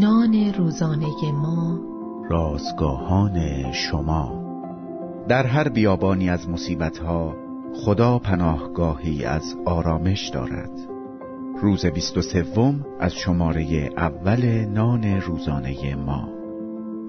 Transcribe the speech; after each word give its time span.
جهان 0.00 0.52
روزانه 0.58 1.32
ما. 1.32 1.80
رازگاهان 2.30 3.72
شما. 3.72 4.42
در 5.28 5.46
هر 5.46 5.68
بیابانی 5.68 6.30
از 6.30 6.48
مصیبتها 6.48 7.34
خدا 7.74 8.18
پناهگاهی 8.18 9.24
از 9.24 9.56
آرامش 9.64 10.28
دارد. 10.28 10.70
روز 11.60 11.86
بیست 11.86 12.16
و 12.16 12.22
سوم 12.22 12.86
از 13.00 13.14
شماره 13.14 13.90
اول 13.96 14.64
نان 14.64 15.04
روزانه 15.04 15.94
ما. 15.94 16.28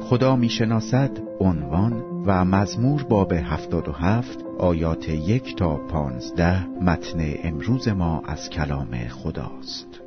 خدا 0.00 0.36
می‌شناسد 0.36 1.10
عنوان 1.40 2.02
و 2.26 2.44
مزمور 2.44 3.02
باب 3.02 3.32
هفتاد 3.32 3.88
و 3.88 3.92
هفت 3.92 4.44
آیات 4.58 5.08
یک 5.08 5.56
تا 5.56 5.76
پانزده 5.76 6.66
متن 6.66 7.34
امروز 7.44 7.88
ما 7.88 8.22
از 8.26 8.50
کلام 8.50 8.94
خداست. 9.08 10.03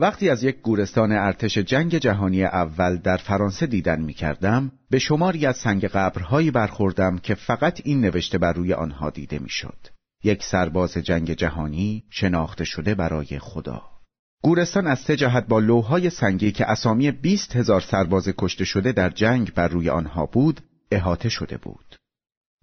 وقتی 0.00 0.30
از 0.30 0.42
یک 0.42 0.60
گورستان 0.60 1.12
ارتش 1.12 1.58
جنگ 1.58 1.98
جهانی 1.98 2.44
اول 2.44 2.96
در 2.96 3.16
فرانسه 3.16 3.66
دیدن 3.66 4.00
می 4.00 4.14
کردم 4.14 4.72
به 4.90 4.98
شماری 4.98 5.46
از 5.46 5.56
سنگ 5.56 5.84
قبرهایی 5.84 6.50
برخوردم 6.50 7.18
که 7.18 7.34
فقط 7.34 7.80
این 7.84 8.00
نوشته 8.00 8.38
بر 8.38 8.52
روی 8.52 8.72
آنها 8.72 9.10
دیده 9.10 9.38
می 9.38 9.48
شد. 9.48 9.78
یک 10.24 10.42
سرباز 10.42 10.92
جنگ 10.94 11.32
جهانی 11.32 12.04
شناخته 12.10 12.64
شده 12.64 12.94
برای 12.94 13.38
خدا. 13.38 13.82
گورستان 14.42 14.86
از 14.86 14.98
سه 14.98 15.16
جهت 15.16 15.46
با 15.46 15.58
لوهای 15.58 16.10
سنگی 16.10 16.52
که 16.52 16.70
اسامی 16.70 17.10
بیست 17.10 17.56
هزار 17.56 17.80
سرباز 17.80 18.28
کشته 18.38 18.64
شده 18.64 18.92
در 18.92 19.10
جنگ 19.10 19.54
بر 19.54 19.68
روی 19.68 19.90
آنها 19.90 20.26
بود 20.26 20.60
احاطه 20.90 21.28
شده 21.28 21.56
بود. 21.56 21.96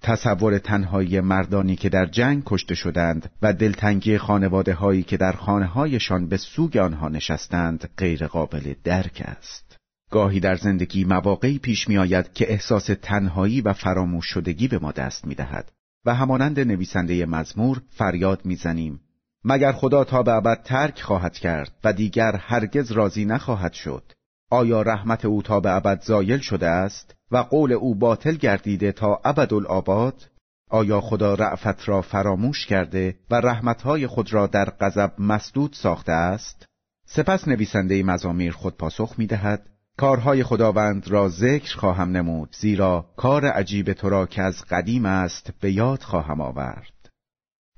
تصور 0.06 0.58
تنهایی 0.58 1.20
مردانی 1.20 1.76
که 1.76 1.90
در 1.90 2.06
جنگ 2.06 2.44
کشته 2.46 2.76
شدند 2.76 3.30
و 3.42 3.54
دلتنگی 3.54 4.18
خانواده 4.18 4.74
هایی 4.74 5.04
که 5.04 5.18
در 5.18 5.32
خانه 5.32 5.66
هایشان 5.66 6.28
به 6.28 6.38
سوگ 6.38 6.78
آنها 6.78 7.10
نشستند 7.10 7.90
غیر 7.98 8.28
قابل 8.28 8.74
درک 8.84 9.24
است. 9.26 9.78
گاهی 10.12 10.40
در 10.40 10.56
زندگی 10.56 11.06
مواقعی 11.06 11.60
پیش 11.60 11.88
می 11.88 11.98
آید 11.98 12.34
که 12.34 12.52
احساس 12.52 12.90
تنهایی 13.02 13.62
و 13.62 13.74
فراموش 13.74 14.26
شدگی 14.26 14.68
به 14.68 14.80
ما 14.80 14.92
دست 14.92 15.28
می 15.28 15.36
دهد 15.36 15.72
و 16.06 16.16
همانند 16.16 16.60
نویسنده 16.60 17.26
مزمور 17.26 17.82
فریاد 17.90 18.42
می‌زنیم 18.46 19.00
مگر 19.44 19.72
خدا 19.72 20.04
تا 20.04 20.24
به 20.24 20.32
ابد 20.32 20.62
ترک 20.64 21.02
خواهد 21.02 21.34
کرد 21.34 21.72
و 21.84 21.94
دیگر 21.94 22.36
هرگز 22.36 22.92
راضی 22.92 23.26
نخواهد 23.26 23.74
شد 23.74 24.04
آیا 24.52 24.82
رحمت 24.82 25.26
او 25.26 25.42
تا 25.42 25.60
به 25.60 25.76
ابد 25.76 26.02
زایل 26.02 26.40
شده 26.40 26.68
است 26.68 27.15
و 27.32 27.38
قول 27.38 27.72
او 27.72 27.96
باطل 27.96 28.36
گردیده 28.36 28.92
تا 28.92 29.22
ابدالآباد 29.26 30.30
آیا 30.70 31.02
خدا 31.02 31.34
رعفت 31.34 31.90
را 31.90 32.02
فراموش 32.02 32.66
کرده 32.66 33.16
و 33.32 33.36
رحمتهای 33.36 34.08
خود 34.08 34.34
را 34.34 34.48
در 34.48 34.70
غضب 34.70 35.12
مسدود 35.20 35.74
ساخته 35.74 36.12
است؟ 36.12 36.66
سپس 37.06 37.48
نویسنده 37.48 38.04
مزامیر 38.04 38.52
خود 38.52 38.78
پاسخ 38.78 39.16
می 39.18 39.28
دهد 39.28 39.70
کارهای 39.98 40.44
خداوند 40.44 41.08
را 41.08 41.30
ذکر 41.30 41.78
خواهم 41.78 42.12
نمود 42.12 42.56
زیرا 42.60 43.06
کار 43.18 43.46
عجیب 43.46 43.94
تو 43.94 44.10
را 44.10 44.26
که 44.26 44.42
از 44.42 44.66
قدیم 44.70 45.06
است 45.06 45.54
به 45.62 45.72
یاد 45.72 46.02
خواهم 46.02 46.42
آورد. 46.42 47.10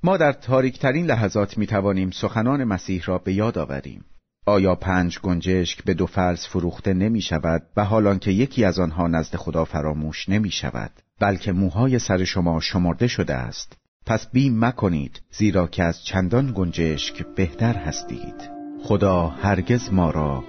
ما 0.02 0.16
در 0.16 0.32
تاریکترین 0.32 1.06
لحظات 1.06 1.58
می 1.58 1.66
توانیم 1.66 2.10
سخنان 2.10 2.64
مسیح 2.64 3.02
را 3.06 3.18
به 3.18 3.32
یاد 3.32 3.58
آوریم. 3.58 4.04
آیا 4.48 4.74
پنج 4.74 5.18
گنجشک 5.18 5.84
به 5.84 5.94
دو 5.94 6.06
فلس 6.06 6.48
فروخته 6.48 6.94
نمی 6.94 7.20
شود 7.20 7.62
و 7.76 7.84
حالان 7.84 8.18
که 8.18 8.30
یکی 8.30 8.64
از 8.64 8.78
آنها 8.78 9.08
نزد 9.08 9.36
خدا 9.36 9.64
فراموش 9.64 10.28
نمی 10.28 10.50
شود؟ 10.50 10.90
بلکه 11.20 11.52
موهای 11.52 11.98
سر 11.98 12.24
شما 12.24 12.60
شمرده 12.60 13.06
شده 13.06 13.34
است. 13.34 13.78
پس 14.06 14.26
بیم 14.32 14.64
مکنید 14.64 15.20
زیرا 15.30 15.66
که 15.66 15.84
از 15.84 16.04
چندان 16.04 16.52
گنجشک 16.56 17.26
بهتر 17.36 17.74
هستید. 17.74 18.50
خدا 18.82 19.26
هرگز 19.26 19.92
ما 19.92 20.10
را 20.10 20.44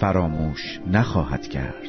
فراموش 0.00 0.80
نخواهد 0.92 1.48
کرد. 1.48 1.88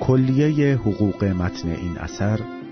کلیه 0.00 0.74
حقوق 0.74 1.24
متن 1.24 1.68
این 1.68 1.98
اثر 1.98 2.59